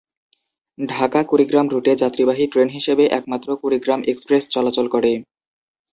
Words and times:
ঢাকা-কুড়িগ্রাম 0.77 1.67
রুটে 1.69 1.93
যাত্রীবাহী 2.01 2.45
ট্রেন 2.47 2.69
হিসেবে 2.69 3.03
একমাত্র 3.11 3.47
কুড়িগ্রাম 3.61 4.01
এক্সপ্রেস 4.03 4.43
চলাচল 4.47 4.85
করে। 4.93 5.11